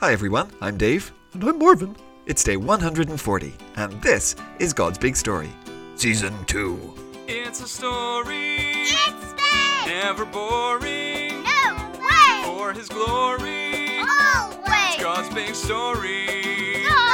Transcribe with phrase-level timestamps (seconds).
[0.00, 1.12] Hi everyone, I'm Dave.
[1.34, 1.96] And I'm Marvin.
[2.26, 5.50] It's day 140, and this is God's Big Story,
[5.96, 6.94] Season 2.
[7.26, 9.86] It's a story, It's big!
[9.86, 11.42] never boring.
[11.42, 12.42] No way!
[12.44, 14.94] For His glory, Always!
[14.94, 16.84] It's God's big story.
[16.86, 17.07] God's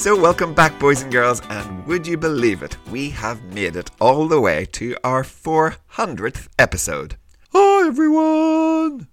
[0.00, 2.74] So, welcome back, boys and girls, and would you believe it?
[2.90, 7.18] We have made it all the way to our 400th episode.
[7.52, 9.08] Hi, everyone.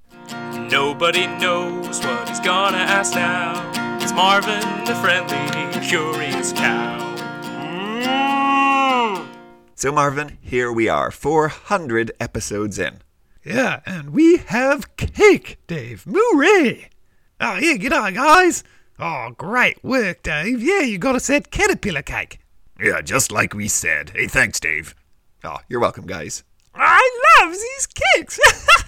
[0.72, 4.00] Nobody knows what he's gonna ask now.
[4.02, 7.16] It's Marvin, the friendly, curious cow.
[7.44, 9.28] Mm.
[9.76, 13.00] So, Marvin, here we are, 400 episodes in.
[13.44, 16.06] Yeah, and we have cake, Dave.
[16.10, 16.92] Hooray!
[17.42, 18.64] Oh, yeah, get on, guys.
[19.00, 20.62] Oh, great work, Dave.
[20.62, 22.40] Yeah, you got us that caterpillar cake.
[22.80, 24.12] Yeah, just like we said.
[24.16, 24.96] Hey, thanks, Dave.
[25.44, 26.44] Oh, you're welcome, guys.
[26.74, 27.10] I
[27.42, 28.40] love these cakes.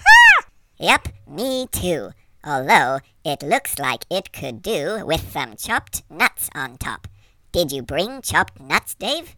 [0.80, 2.12] Yep, me too.
[2.42, 7.06] Although it looks like it could do with some chopped nuts on top.
[7.52, 9.36] Did you bring chopped nuts, Dave?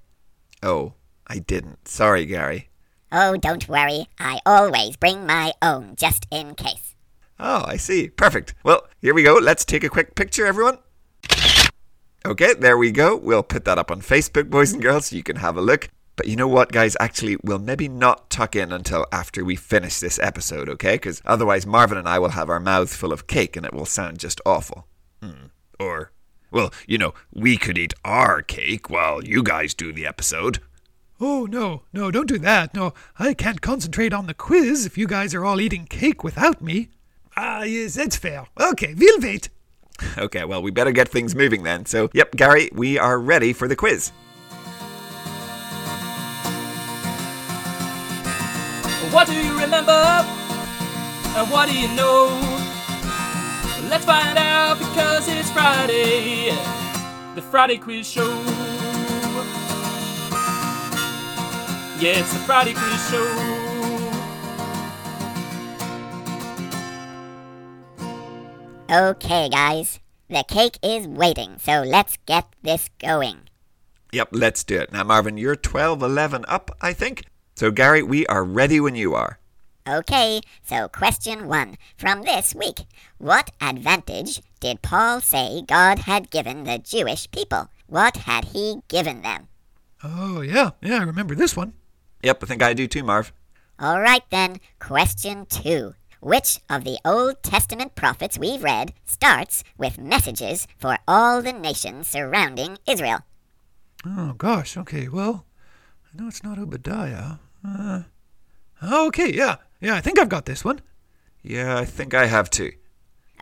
[0.62, 0.92] Oh,
[1.26, 1.88] I didn't.
[1.88, 2.68] Sorry, Gary.
[3.10, 4.06] Oh, don't worry.
[4.20, 6.91] I always bring my own just in case.
[7.44, 8.08] Oh, I see.
[8.08, 8.54] Perfect.
[8.62, 9.34] Well, here we go.
[9.34, 10.78] Let's take a quick picture, everyone.
[12.24, 13.16] Okay, there we go.
[13.16, 15.88] We'll put that up on Facebook, boys and girls, so you can have a look.
[16.14, 16.96] But you know what, guys?
[17.00, 20.94] Actually, we'll maybe not tuck in until after we finish this episode, okay?
[20.94, 23.86] Because otherwise, Marvin and I will have our mouths full of cake and it will
[23.86, 24.86] sound just awful.
[25.20, 25.46] Hmm.
[25.80, 26.12] Or,
[26.52, 30.60] well, you know, we could eat our cake while you guys do the episode.
[31.20, 32.72] oh, no, no, don't do that.
[32.72, 36.62] No, I can't concentrate on the quiz if you guys are all eating cake without
[36.62, 36.90] me.
[37.36, 38.46] Ah, yes, that's fair.
[38.60, 39.48] Okay, we'll wait.
[40.18, 41.86] Okay, well, we better get things moving then.
[41.86, 44.10] So, yep, Gary, we are ready for the quiz.
[49.12, 49.92] What do you remember?
[49.92, 52.28] And what do you know?
[53.88, 56.50] Let's find out because it's Friday.
[57.34, 58.28] The Friday Quiz Show.
[62.00, 63.61] Yeah, it's the Friday Quiz Show.
[68.92, 70.00] Okay, guys.
[70.28, 73.48] The cake is waiting, so let's get this going.
[74.12, 74.92] Yep, let's do it.
[74.92, 77.24] Now, Marvin, you're 12, 11 up, I think.
[77.54, 79.38] So, Gary, we are ready when you are.
[79.88, 82.80] Okay, so question one from this week.
[83.16, 87.70] What advantage did Paul say God had given the Jewish people?
[87.86, 89.48] What had he given them?
[90.04, 91.72] Oh, yeah, yeah, I remember this one.
[92.22, 93.32] Yep, I think I do too, Marv.
[93.78, 95.94] All right then, question two.
[96.22, 102.06] Which of the Old Testament prophets we've read starts with messages for all the nations
[102.06, 103.22] surrounding Israel?
[104.06, 105.46] Oh, gosh, okay, well,
[106.06, 107.38] I know it's not Obadiah.
[107.66, 108.02] Uh,
[108.80, 110.80] okay, yeah, yeah, I think I've got this one.
[111.42, 112.70] Yeah, I think I have too.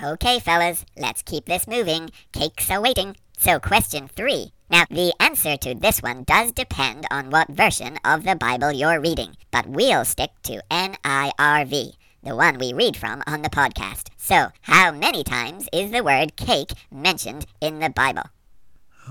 [0.03, 2.09] Okay, fellas, let's keep this moving.
[2.33, 3.15] Cakes are waiting.
[3.37, 4.53] So, question three.
[4.71, 9.01] Now, the answer to this one does depend on what version of the Bible you're
[9.01, 11.93] reading, but we'll stick to NIRV,
[12.23, 14.09] the one we read from on the podcast.
[14.17, 18.25] So, how many times is the word cake mentioned in the Bible?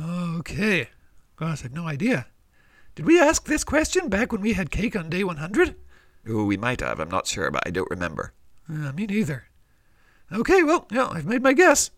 [0.01, 0.89] Okay.
[1.35, 2.27] Gosh, I've no idea.
[2.95, 5.75] Did we ask this question back when we had cake on day 100?
[6.27, 6.99] Oh, we might have.
[6.99, 8.33] I'm not sure, but I don't remember.
[8.69, 9.45] Uh, me neither.
[10.31, 11.91] Okay, well, yeah, I've made my guess.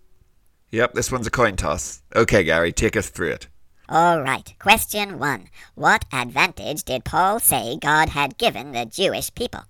[0.69, 2.01] Yep, this one's a coin toss.
[2.15, 3.47] Okay, Gary, take us through it.
[3.89, 5.49] All right, question one.
[5.75, 9.65] What advantage did Paul say God had given the Jewish people?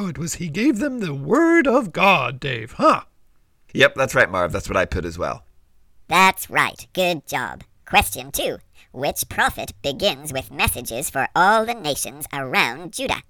[0.00, 3.00] Oh, it was he gave them the word of God, Dave, huh?
[3.74, 4.52] Yep, that's right, Marv.
[4.52, 5.42] That's what I put as well.
[6.06, 6.86] That's right.
[6.92, 7.64] Good job.
[7.84, 8.58] Question two.
[8.92, 13.24] Which prophet begins with messages for all the nations around Judah?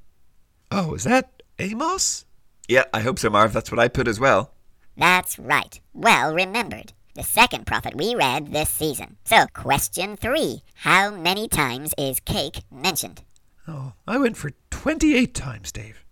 [0.70, 2.26] Oh, is that Amos?
[2.68, 3.54] Yeah, I hope so, Marv.
[3.54, 4.50] That's what I put as well.
[4.94, 5.80] That's right.
[5.94, 6.92] Well remembered.
[7.14, 9.16] The second prophet we read this season.
[9.24, 10.60] So, question three.
[10.74, 13.22] How many times is cake mentioned?
[13.66, 16.04] Oh, I went for 28 times, Dave.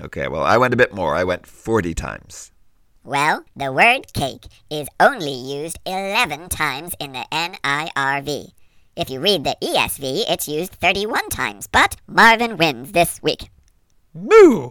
[0.00, 1.14] Okay, well, I went a bit more.
[1.14, 2.50] I went 40 times.
[3.04, 8.52] Well, the word cake is only used 11 times in the NIRV.
[8.96, 13.50] If you read the ESV, it's used 31 times, but Marvin wins this week.
[14.14, 14.70] Moo!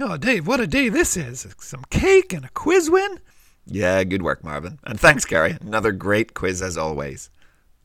[0.00, 1.46] Oh, Dave, what a day this is.
[1.58, 3.20] Some cake and a quiz win?
[3.66, 4.78] Yeah, good work, Marvin.
[4.84, 5.56] And thanks, Gary.
[5.60, 7.30] Another great quiz as always.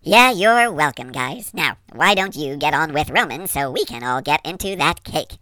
[0.02, 1.54] Yeah, you're welcome, guys.
[1.54, 5.04] Now, why don't you get on with Romans so we can all get into that
[5.04, 5.38] cake?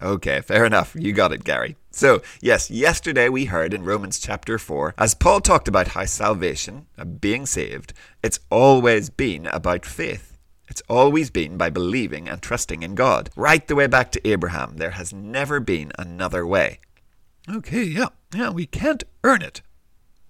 [0.00, 0.94] Okay, fair enough.
[0.98, 1.76] You got it, Gary.
[1.90, 6.86] So, yes, yesterday we heard in Romans chapter 4, as Paul talked about how salvation,
[6.98, 10.36] uh, being saved, it's always been about faith.
[10.68, 13.30] It's always been by believing and trusting in God.
[13.36, 16.80] Right the way back to Abraham, there has never been another way.
[17.48, 19.62] Okay, yeah, yeah, we can't earn it.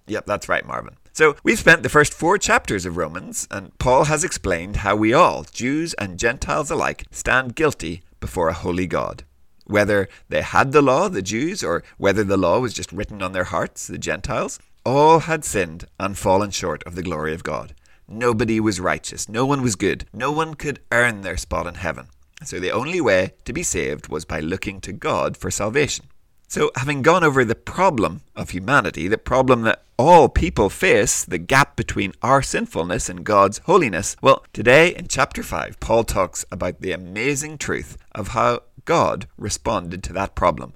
[0.07, 0.97] Yep, that's right, Marvin.
[1.13, 5.15] So, we've spent the first four chapters of Romans, and Paul has explained how we
[5.15, 9.25] all, Jews and Gentiles alike, stand guilty before a holy God.
[9.67, 13.33] Whether they had the law, the Jews, or whether the law was just written on
[13.33, 17.75] their hearts, the Gentiles, all had sinned and fallen short of the glory of God.
[18.09, 22.07] Nobody was righteous, no one was good, no one could earn their spot in heaven.
[22.45, 26.07] So the only way to be saved was by looking to God for salvation.
[26.49, 31.39] So, having gone over the problem of humanity, the problem that all people face, the
[31.39, 36.81] gap between our sinfulness and God's holiness, well, today in chapter 5, Paul talks about
[36.81, 40.73] the amazing truth of how God responded to that problem,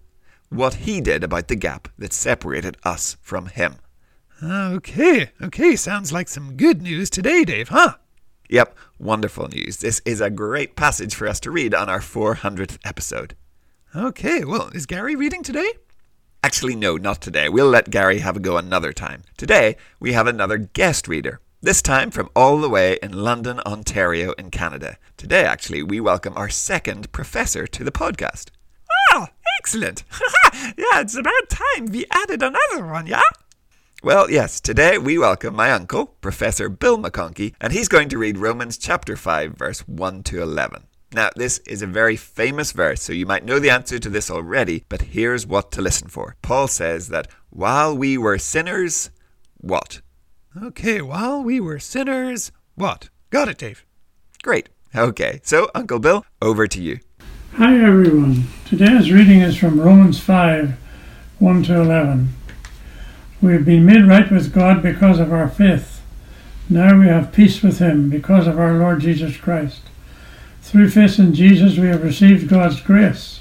[0.49, 3.77] what he did about the gap that separated us from him.
[4.43, 7.95] Okay, okay, sounds like some good news today, Dave, huh?
[8.49, 9.77] Yep, wonderful news.
[9.77, 13.37] This is a great passage for us to read on our 400th episode.
[13.95, 15.73] Okay, well, is Gary reading today?
[16.43, 17.49] Actually, no, not today.
[17.49, 19.23] We'll let Gary have a go another time.
[19.37, 21.41] Today, we have another guest reader.
[21.63, 24.97] This time from all the way in London, Ontario, in Canada.
[25.19, 28.47] Today, actually, we welcome our second professor to the podcast.
[29.13, 29.27] Oh,
[29.59, 30.05] excellent.
[30.55, 33.21] yeah, it's about time we added another one, yeah?
[34.03, 38.39] Well, yes, today we welcome my uncle, Professor Bill McConkey, and he's going to read
[38.39, 40.85] Romans chapter 5, verse 1 to 11.
[41.13, 44.31] Now, this is a very famous verse, so you might know the answer to this
[44.31, 46.37] already, but here's what to listen for.
[46.41, 49.11] Paul says that while we were sinners,
[49.59, 50.01] what?
[50.57, 53.09] Okay, while we were sinners, what?
[53.31, 53.87] Got it, Dave.
[54.43, 54.69] Great.
[54.97, 56.99] Okay, so Uncle Bill, over to you.
[57.55, 58.49] Hi everyone.
[58.65, 60.75] Today's reading is from Romans 5
[61.39, 62.31] 1 to 11.
[63.41, 66.03] We have been made right with God because of our faith.
[66.69, 69.83] Now we have peace with Him because of our Lord Jesus Christ.
[70.63, 73.39] Through faith in Jesus, we have received God's grace.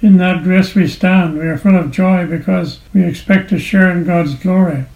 [0.00, 1.36] In that grace we stand.
[1.36, 4.86] We are full of joy because we expect to share in God's glory.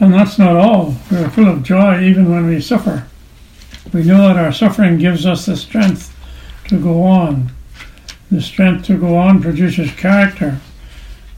[0.00, 0.96] And that's not all.
[1.10, 3.06] We are full of joy even when we suffer.
[3.92, 6.14] We know that our suffering gives us the strength
[6.68, 7.50] to go on.
[8.30, 10.60] The strength to go on produces character.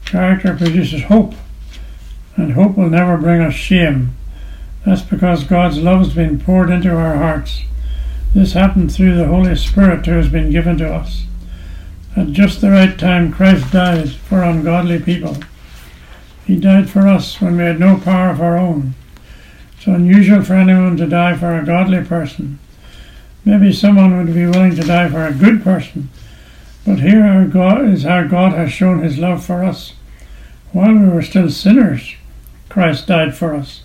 [0.05, 1.35] Character produces hope.
[2.35, 4.15] And hope will never bring us shame.
[4.85, 7.61] That's because God's love has been poured into our hearts.
[8.33, 11.25] This happened through the Holy Spirit who has been given to us.
[12.15, 15.37] At just the right time, Christ died for ungodly people.
[16.47, 18.95] He died for us when we had no power of our own.
[19.75, 22.59] It's unusual for anyone to die for a godly person.
[23.43, 26.09] Maybe someone would be willing to die for a good person.
[26.85, 29.91] But here God is how God has shown his love for us.
[30.71, 32.15] While we were still sinners,
[32.69, 33.83] Christ died for us.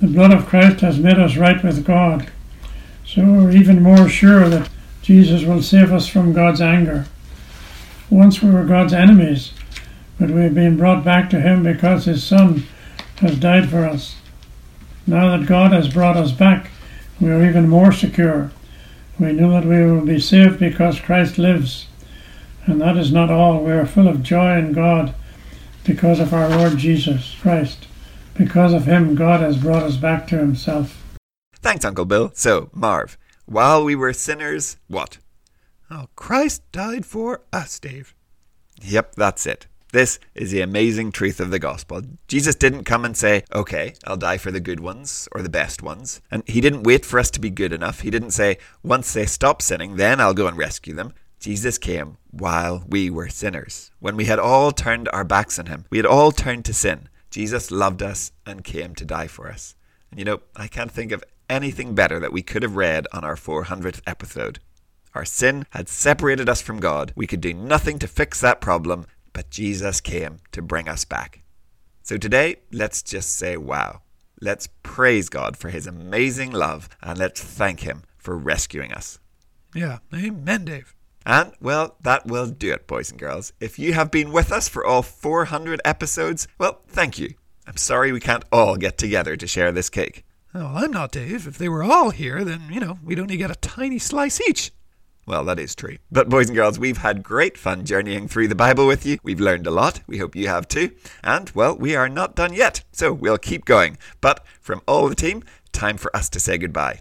[0.00, 2.30] The blood of Christ has made us right with God.
[3.04, 4.70] So we're even more sure that
[5.02, 7.04] Jesus will save us from God's anger.
[8.08, 9.52] Once we were God's enemies,
[10.18, 12.64] but we have been brought back to Him because His Son
[13.16, 14.16] has died for us.
[15.06, 16.70] Now that God has brought us back,
[17.20, 18.50] we are even more secure.
[19.18, 21.86] We know that we will be saved because Christ lives.
[22.66, 23.62] And that is not all.
[23.62, 25.14] We are full of joy in God
[25.84, 27.86] because of our Lord Jesus Christ.
[28.34, 31.02] Because of Him, God has brought us back to Himself.
[31.56, 32.32] Thanks, Uncle Bill.
[32.34, 35.18] So, Marv, while we were sinners, what?
[35.90, 38.14] Oh, Christ died for us, Dave.
[38.82, 39.66] Yep, that's it.
[39.94, 42.02] This is the amazing truth of the gospel.
[42.26, 45.84] Jesus didn't come and say, okay, I'll die for the good ones or the best
[45.84, 46.20] ones.
[46.32, 48.00] And he didn't wait for us to be good enough.
[48.00, 51.14] He didn't say, once they stop sinning, then I'll go and rescue them.
[51.38, 53.92] Jesus came while we were sinners.
[54.00, 57.08] When we had all turned our backs on him, we had all turned to sin.
[57.30, 59.76] Jesus loved us and came to die for us.
[60.10, 63.22] And you know, I can't think of anything better that we could have read on
[63.22, 64.58] our 400th episode.
[65.14, 67.12] Our sin had separated us from God.
[67.14, 71.42] We could do nothing to fix that problem, but Jesus came to bring us back.
[72.02, 74.00] So today, let's just say wow.
[74.40, 79.18] Let's praise God for his amazing love and let's thank him for rescuing us.
[79.74, 80.94] Yeah, amen, Dave.
[81.26, 83.52] And, well, that will do it, boys and girls.
[83.60, 87.34] If you have been with us for all 400 episodes, well, thank you.
[87.66, 90.24] I'm sorry we can't all get together to share this cake.
[90.52, 91.46] Well, I'm not Dave.
[91.46, 94.70] If they were all here, then, you know, we'd only get a tiny slice each.
[95.26, 95.96] Well, that is true.
[96.12, 99.18] But, boys and girls, we've had great fun journeying through the Bible with you.
[99.22, 100.00] We've learned a lot.
[100.06, 100.90] We hope you have too.
[101.22, 102.84] And, well, we are not done yet.
[102.92, 103.96] So we'll keep going.
[104.20, 107.00] But from all the team, time for us to say goodbye.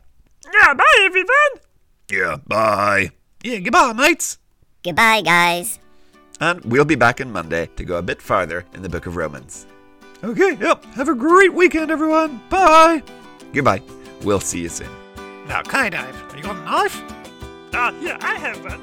[0.54, 1.28] Yeah, bye, everyone.
[2.10, 3.12] Yeah, bye.
[3.44, 4.38] Yeah, goodbye, mates.
[4.84, 5.80] Goodbye, guys.
[6.40, 9.16] And we'll be back on Monday to go a bit farther in the book of
[9.16, 9.66] Romans.
[10.24, 10.86] Okay, yep.
[10.96, 12.42] Have a great weekend, everyone.
[12.50, 13.04] Bye.
[13.54, 13.82] Goodbye.
[14.24, 14.90] We'll see you soon.
[15.50, 16.24] Okay, Dave.
[16.36, 17.04] You got a knife?
[17.74, 18.82] Uh, yeah, I have one.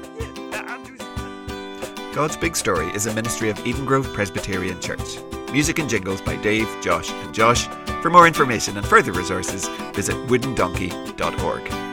[2.13, 5.17] God's Big Story is a ministry of Eden Grove Presbyterian Church.
[5.53, 7.67] Music and jingles by Dave, Josh, and Josh.
[8.01, 11.90] For more information and further resources, visit woodendonkey.org.